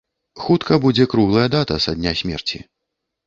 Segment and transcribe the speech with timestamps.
[0.43, 2.63] Хутка будзе круглая дата са дня смерці.